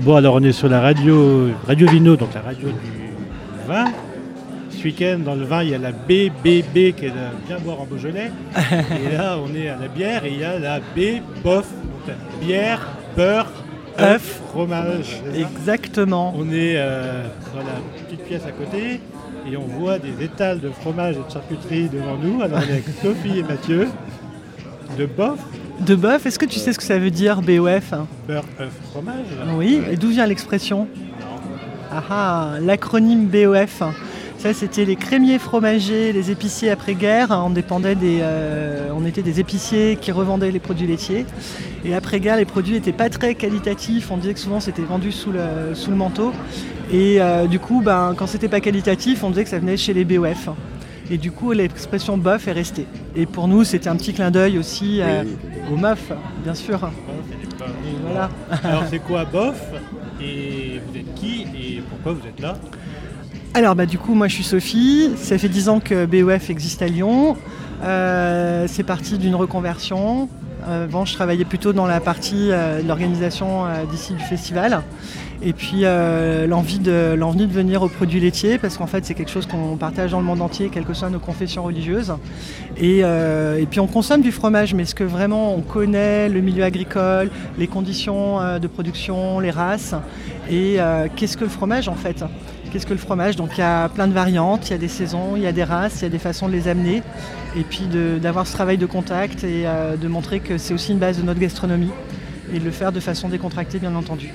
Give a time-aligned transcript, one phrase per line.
[0.00, 3.86] Bon, alors on est sur la radio, radio Vino, donc la radio du vin.
[4.70, 7.80] Ce week-end, dans le vin, il y a la BBB qui est la bien boire
[7.80, 8.30] en Beaujolais.
[8.54, 12.08] et là, on est à la bière et il y a la B bof, donc
[12.08, 12.86] la bière,
[13.16, 13.50] beurre,
[13.98, 15.22] œuf, fromage.
[15.34, 16.34] Exactement.
[16.36, 17.24] On est euh,
[17.54, 19.00] dans la petite pièce à côté
[19.50, 22.42] et on voit des étals de fromage et de charcuterie devant nous.
[22.42, 23.88] Alors on est avec Sophie et Mathieu
[24.98, 25.38] de bof,
[25.80, 27.92] De bœuf, est-ce que tu sais ce que ça veut dire BOF
[28.26, 29.26] beurre, œuf, fromage.
[29.56, 30.88] Oui, et d'où vient l'expression?
[31.92, 33.82] Ah ah, l'acronyme BOF.
[34.38, 37.28] Ça, c'était les crémiers fromagers, les épiciers après-guerre.
[37.30, 41.24] On dépendait des, euh, on était des épiciers qui revendaient les produits laitiers.
[41.84, 44.10] Et après-guerre, les produits n'étaient pas très qualitatifs.
[44.10, 46.32] On disait que souvent c'était vendu sous le, sous le manteau.
[46.92, 49.94] Et euh, du coup, ben, quand c'était pas qualitatif, on disait que ça venait chez
[49.94, 50.50] les BOF.
[51.10, 52.86] Et du coup, l'expression bof est restée.
[53.14, 55.24] Et pour nous, c'était un petit clin d'œil aussi euh,
[55.72, 56.90] aux meufs, bien sûr.
[57.60, 58.30] Et voilà.
[58.64, 59.60] Alors c'est quoi bof
[60.20, 62.56] et vous êtes qui et pourquoi vous êtes là
[63.54, 66.82] Alors bah du coup moi je suis Sophie, ça fait 10 ans que BOF existe
[66.82, 67.36] à Lyon.
[67.82, 70.28] Euh, c'est parti d'une reconversion.
[70.68, 74.82] Euh, Avant je travaillais plutôt dans la partie euh, de l'organisation euh, d'ici du festival.
[75.42, 79.46] Et puis euh, l'envie de, venir aux produits laitiers parce qu'en fait c'est quelque chose
[79.46, 82.14] qu'on partage dans le monde entier, quelles que soient nos confessions religieuses.
[82.76, 86.64] Et, euh, puis on consomme du fromage, mais est-ce que vraiment on connaît le milieu
[86.64, 89.94] agricole, les conditions euh, de production, les races?
[90.50, 90.78] Et
[91.16, 92.24] qu'est-ce que le fromage en fait?
[92.70, 93.34] Qu'est-ce que le fromage?
[93.34, 95.52] Donc il y a plein de variantes, il y a des saisons, il y a
[95.52, 97.02] des races, il y a des façons de les amener.
[97.56, 97.88] Et puis
[98.22, 99.64] d'avoir ce travail de contact et
[100.00, 101.90] de montrer que c'est aussi une base de notre gastronomie.
[102.54, 104.32] Et de le faire de façon décontractée bien entendu.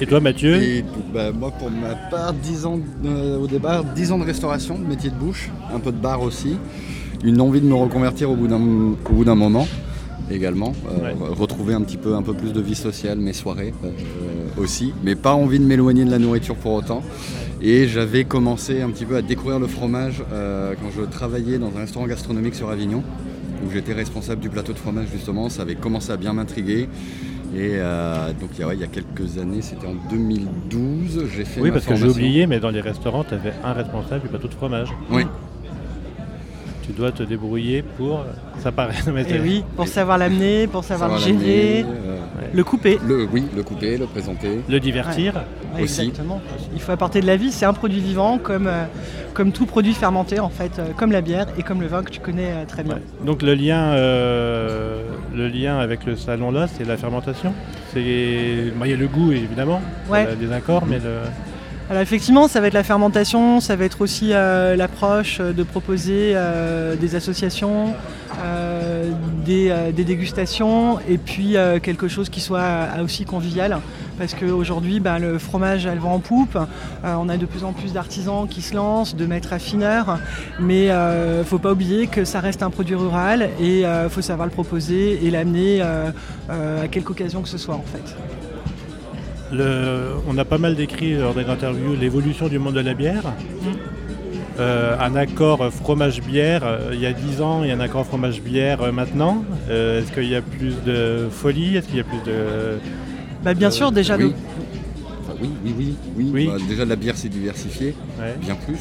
[0.00, 4.12] Et toi Mathieu Et bah, moi, pour ma part, 10 ans euh, au départ, 10
[4.12, 6.56] ans de restauration, de métier de bouche, un peu de bar aussi.
[7.24, 9.66] Une envie de me reconvertir au bout d'un, au bout d'un moment
[10.30, 10.72] également.
[10.88, 11.14] Euh, Ouais.
[11.38, 13.90] Retrouver un petit peu un peu plus de vie sociale, mes soirées euh,
[14.62, 14.92] aussi.
[15.04, 17.02] Mais pas envie de m'éloigner de la nourriture pour autant.
[17.62, 21.74] Et j'avais commencé un petit peu à découvrir le fromage euh, quand je travaillais dans
[21.76, 23.02] un restaurant gastronomique sur Avignon,
[23.64, 25.48] où j'étais responsable du plateau de fromage justement.
[25.48, 26.88] Ça avait commencé à bien m'intriguer.
[27.54, 31.26] Et euh, donc il y, a, ouais, il y a quelques années, c'était en 2012,
[31.34, 33.72] j'ai fait Oui ma parce que j'ai oublié, mais dans les restaurants, tu avais un
[33.72, 34.88] responsable du plateau de fromage.
[35.10, 35.24] Oui,
[36.84, 38.24] Tu dois te débrouiller pour...
[38.58, 38.94] Ça paraît...
[39.14, 42.15] mais Et c'est- oui, pour savoir l'amener, pour savoir savoir le gérer, euh,
[42.56, 42.98] le couper.
[43.06, 44.60] le, oui, le couper, le présenter.
[44.68, 45.34] Le divertir.
[45.74, 46.00] Ouais, Aussi.
[46.08, 46.40] Exactement.
[46.74, 48.84] Il faut apporter de la vie, c'est un produit vivant comme, euh,
[49.34, 52.10] comme tout produit fermenté en fait, euh, comme la bière et comme le vin que
[52.10, 52.94] tu connais euh, très bien.
[52.94, 53.02] Ouais.
[53.24, 55.02] Donc le lien, euh,
[55.34, 57.52] le lien avec le salon là, c'est la fermentation.
[57.92, 59.80] C'est, bah, il y a le goût évidemment,
[60.10, 60.26] Ouais.
[60.36, 61.20] des accords, mais le,
[61.88, 65.62] Alors effectivement, ça va être la fermentation, ça va être aussi euh, l'approche euh, de
[65.62, 67.94] proposer euh, des associations,
[69.44, 73.78] des, dégustations et puis quelque chose qui soit aussi convivial.
[74.18, 76.58] Parce qu'aujourd'hui, ben, le fromage, elle vend en poupe.
[77.04, 80.18] On a de plus en plus d'artisans qui se lancent, de maîtres affineurs.
[80.60, 84.22] Mais il ne faut pas oublier que ça reste un produit rural et il faut
[84.22, 88.45] savoir le proposer et l'amener à quelque occasion que ce soit en fait.
[89.52, 93.22] Le- on a pas mal décrit lors des interviews l'évolution du monde de la bière.
[94.58, 98.90] Euh, un accord fromage-bière euh, il y a 10 ans et un accord fromage-bière euh,
[98.92, 99.44] maintenant.
[99.68, 101.76] Euh, est-ce qu'il y a plus de folie?
[101.76, 102.78] Est-ce qu'il y a plus de...
[103.44, 104.32] Bah, bien Euh, sûr, déjà, oui.
[105.22, 106.30] Enfin, oui, oui, oui, oui.
[106.32, 106.46] Oui.
[106.46, 108.34] Bah, déjà, la bière s'est diversifiée, Ouais.
[108.40, 108.78] bien plus.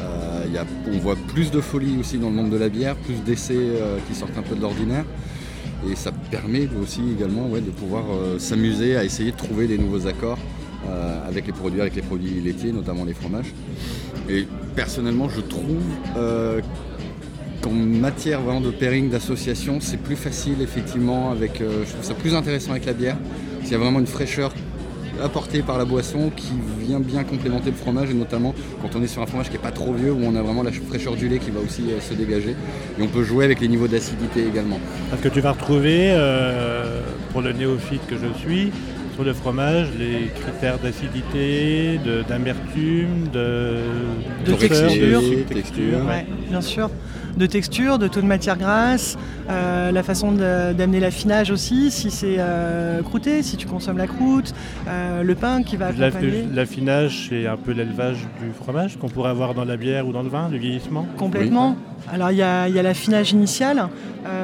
[0.00, 0.64] Euh, il y a,
[0.94, 3.96] on voit plus de folie aussi dans le monde de la bière, plus d'essais euh,
[4.08, 5.04] qui sortent un peu de l'ordinaire.
[5.86, 10.06] Et ça permet aussi également de pouvoir euh, s'amuser à essayer de trouver des nouveaux
[10.06, 10.38] accords
[10.88, 13.52] euh, avec les produits, avec les produits laitiers, notamment les fromages.
[14.28, 15.82] Et personnellement, je trouve
[16.16, 16.60] euh,
[17.62, 21.60] qu'en matière vraiment de pairing, d'association, c'est plus facile effectivement avec.
[21.60, 23.16] je trouve ça plus intéressant avec la bière.
[23.62, 24.52] S'il y a vraiment une fraîcheur
[25.22, 29.06] apportée par la boisson qui vient bien complémenter le fromage et notamment quand on est
[29.06, 31.28] sur un fromage qui n'est pas trop vieux où on a vraiment la fraicheur du
[31.28, 32.50] lait qui va aussi euh, se dégager
[32.98, 34.80] et on peut jouer avec les niveaux d'acidité également.
[35.10, 37.00] Parce que tu vas retrouver, euh,
[37.32, 38.72] pour le néophyte que je suis,
[39.14, 41.98] sur le fromage, les critères d'acidité,
[42.28, 43.78] d'amertume, de,
[44.46, 45.20] De texture.
[45.20, 46.06] de Texture.
[46.06, 46.88] Ouais, bien sûr.
[47.38, 49.16] De texture, de taux de matière grasse,
[49.48, 54.52] euh, la façon d'amener l'affinage aussi, si c'est euh, croûté, si tu consommes la croûte,
[54.88, 56.48] euh, le pain qui va accompagner.
[56.52, 60.24] L'affinage, c'est un peu l'élevage du fromage qu'on pourrait avoir dans la bière ou dans
[60.24, 61.06] le vin, le vieillissement?
[61.16, 61.76] Complètement.
[62.12, 63.88] Alors il y a, il y a l'affinage initial,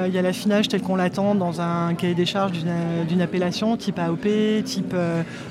[0.07, 2.53] il y a l'affinage tel qu'on l'attend dans un cahier des charges
[3.09, 4.95] d'une appellation type AOP, type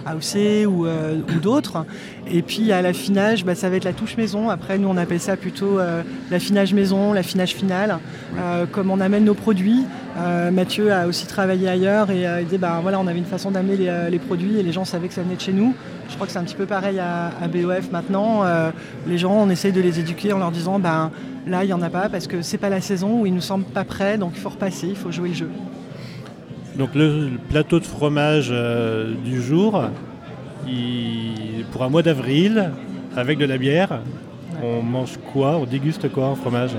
[0.05, 1.85] AOC ou, ou d'autres.
[2.29, 4.49] Et puis il y a l'affinage, bah, ça va être la touche maison.
[4.49, 5.79] Après nous on appelle ça plutôt
[6.29, 7.99] l'affinage maison, l'affinage final,
[8.71, 9.85] comment on amène nos produits.
[10.51, 13.77] Mathieu a aussi travaillé ailleurs et il disait bah, voilà, on avait une façon d'amener
[14.09, 15.75] les, produits et les gens savaient que ça venait de chez nous.
[16.09, 18.43] Je crois que c'est un petit peu pareil à, BOF maintenant.
[19.07, 21.11] les gens, on essaye de les éduquer en leur disant ben,
[21.47, 23.35] là, il n'y en a pas parce que c'est pas la saison où ils ne
[23.35, 25.49] nous semblent pas prêts, donc il faut repasser, il faut jouer le jeu.
[26.77, 28.53] Donc le plateau de fromage
[29.23, 29.83] du jour,
[31.71, 32.71] pour un mois d'avril,
[33.15, 33.99] avec de la bière,
[34.63, 35.57] on mange quoi?
[35.57, 36.71] On déguste quoi en fromage?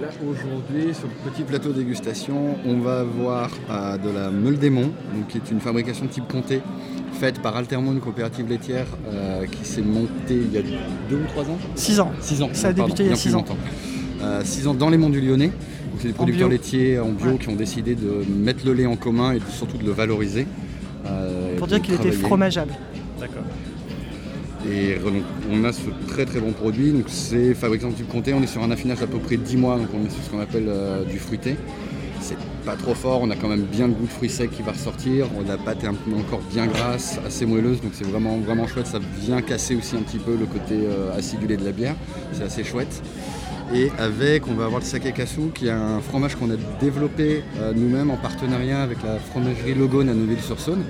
[0.00, 4.90] Là, aujourd'hui, sur le petit plateau dégustation, on va avoir euh, de la meule démon,
[5.28, 6.60] qui est une fabrication type comté,
[7.14, 10.62] faite par Altermont, une coopérative laitière, euh, qui s'est montée il y a
[11.08, 12.12] deux ou trois ans Six ans.
[12.20, 12.50] Six ans.
[12.52, 13.44] Ça a débuté il y a six ans.
[14.20, 15.52] Euh, six ans dans les monts du Lyonnais.
[15.98, 19.32] C'est des producteurs laitiers en bio qui ont décidé de mettre le lait en commun
[19.32, 20.46] et surtout de le valoriser.
[21.56, 22.74] Pour dire qu'il était fromageable.
[23.18, 23.44] D'accord.
[24.70, 24.96] Et
[25.50, 26.92] on a ce très très bon produit.
[26.92, 28.34] Donc c'est fabriqué du comté.
[28.34, 30.30] On est sur un affinage d'à peu près 10 mois, donc on est sur ce
[30.30, 31.56] qu'on appelle euh, du fruité.
[32.20, 34.62] C'est pas trop fort, on a quand même bien le goût de fruits secs qui
[34.62, 35.26] va ressortir.
[35.46, 38.88] La pâte est encore bien grasse, assez moelleuse, donc c'est vraiment vraiment chouette.
[38.88, 41.94] Ça vient casser aussi un petit peu le côté euh, acidulé de la bière.
[42.32, 43.02] C'est assez chouette.
[43.74, 47.42] Et avec, on va avoir le sake kasu, qui est un fromage qu'on a développé
[47.58, 50.84] euh, nous-mêmes en partenariat avec la fromagerie Logone à Neuville-sur-Saône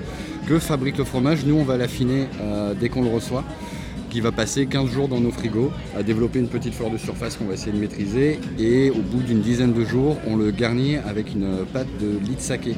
[0.47, 1.43] que fabrique le fromage.
[1.45, 3.43] Nous, on va l'affiner euh, dès qu'on le reçoit,
[4.11, 7.35] qui va passer 15 jours dans nos frigos, à développer une petite fleur de surface
[7.35, 8.39] qu'on va essayer de maîtriser.
[8.59, 12.35] Et au bout d'une dizaine de jours, on le garnit avec une pâte de lit
[12.35, 12.75] de saké,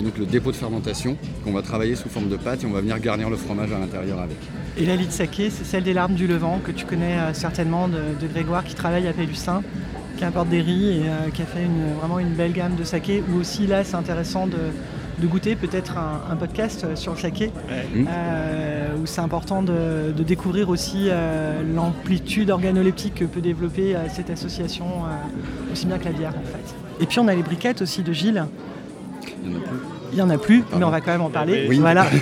[0.00, 2.66] qui est donc le dépôt de fermentation, qu'on va travailler sous forme de pâte et
[2.66, 4.36] on va venir garnir le fromage à l'intérieur avec.
[4.76, 7.88] Et la de saké, c'est celle des larmes du Levant, que tu connais euh, certainement
[7.88, 9.62] de, Grégoire, qui travaille à Pélussin
[10.16, 11.66] qui importe des riz et euh, qui a fait
[11.98, 13.22] vraiment une belle gamme de saké.
[13.32, 14.58] Ou aussi là, c'est intéressant de,
[15.20, 21.08] de goûter peut-être un, podcast sur le saké, euh, où c'est important de, découvrir aussi
[21.08, 24.86] euh, l'amplitude organoleptique que peut développer euh, cette association,
[25.72, 26.74] aussi bien que la bière en fait.
[27.02, 28.44] Et puis on a les briquettes aussi de Gilles.
[29.44, 29.52] Il
[30.16, 31.68] n'y en a plus, mais on va quand même en parler.
[31.78, 32.06] Voilà.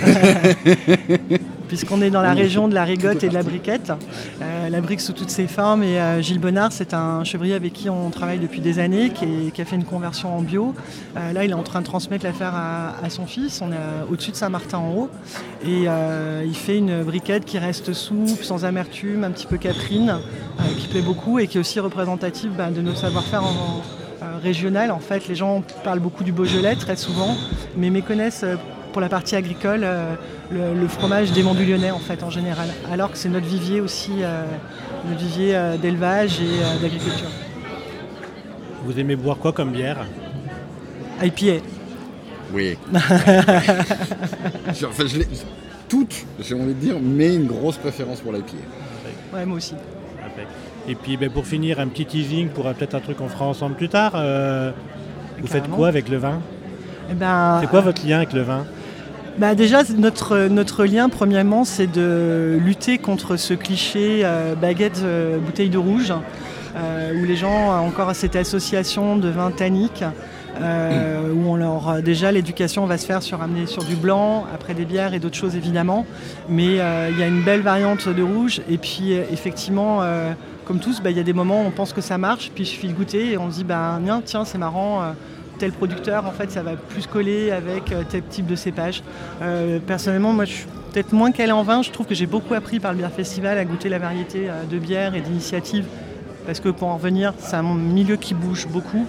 [1.69, 3.93] puisqu'on est dans la région de la rigotte et de la briquette.
[4.41, 5.83] Euh, la brique sous toutes ses formes.
[5.83, 9.61] Et euh, Gilles Bonnard, c'est un chevrier avec qui on travaille depuis des années, qui,
[9.61, 10.73] a fait une conversion en bio.
[11.15, 13.61] Euh, là, il est en train de transmettre l'affaire à, à, son fils.
[13.61, 15.09] On est au-dessus de Saint-Martin en haut.
[15.63, 15.85] Et
[16.45, 20.17] il fait une briquette qui reste souple, sans amertume, un petit peu caprine,
[20.79, 23.43] qui plaît beaucoup et qui est aussi représentative bah, de notre savoir-faire
[24.41, 24.91] régional.
[24.91, 27.35] En fait, les gens parlent beaucoup du Beaujolais très souvent,
[27.77, 28.45] mais méconnaissent
[28.91, 30.15] pour la partie agricole euh,
[30.51, 33.81] le, fromage des Monts du Lyonnais en fait en général, alors que c'est notre vivier
[33.81, 34.43] aussi, euh,
[35.07, 37.29] notre vivier euh, d'élevage et d'agriculture.
[38.83, 40.05] Vous aimez boire quoi comme bière?
[41.21, 41.63] IPA.
[42.53, 42.77] Oui.
[42.93, 43.17] enfin,
[45.05, 45.19] je
[45.87, 48.53] toutes, j'ai envie de dire, mais une grosse préférence pour l'IPA.
[49.33, 49.75] Ouais, moi aussi.
[50.89, 53.75] Et puis ben, pour finir, un petit teasing pour peut-être un truc qu'on fera ensemble
[53.75, 54.13] plus tard.
[55.39, 56.39] vous faites quoi avec le vin
[57.09, 58.65] eh ben, C'est quoi votre lien avec le vin
[59.39, 65.37] bah déjà, notre, notre lien, premièrement, c'est de lutter contre ce cliché euh, baguette, euh,
[65.37, 66.11] bouteille de rouge,
[66.75, 70.03] euh, où les gens ont encore cette association de vin tannique,
[70.59, 74.83] où on leur, déjà l'éducation va se faire sur amener sur du blanc, après des
[74.83, 76.05] bières et d'autres choses évidemment.
[76.49, 80.01] Mais il y a une belle variante de rouge, et puis effectivement,
[80.69, 82.65] comme tous, bah, il y a des moments où on pense que ça marche, puis
[82.65, 85.13] suffit de goûter et on se dit, bah, tiens, c'est marrant
[85.59, 89.03] tel producteur, en fait, ça va plus coller avec euh, tel type de cépage.
[89.41, 91.83] Euh, personnellement, moi, je suis peut-être moins calé en vin.
[91.83, 94.63] Je trouve que j'ai beaucoup appris par le Bière Festival à goûter la variété euh,
[94.63, 95.85] de bières et d'initiatives.
[96.45, 99.05] Parce que pour en revenir, c'est un milieu qui bouge beaucoup.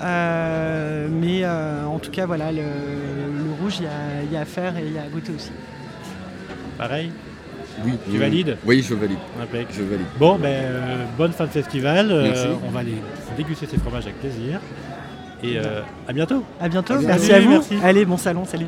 [0.00, 2.62] mais en tout cas, voilà, le,
[3.60, 5.50] rouge, il y, a à faire et il y a à goûter aussi.
[6.78, 7.12] Pareil?
[7.84, 9.18] Oui, tu valides Oui, je valide.
[9.70, 10.06] Je valide.
[10.18, 10.64] Bon, ben,
[11.16, 12.12] bonne fin de festival.
[12.66, 12.96] on va aller
[13.36, 14.60] déguster ces fromages avec plaisir.
[15.42, 16.44] Et euh, à bientôt.
[16.60, 16.94] À bientôt.
[17.00, 17.62] merci à vous.
[17.82, 18.44] Allez, bon salon.
[18.44, 18.66] Salut.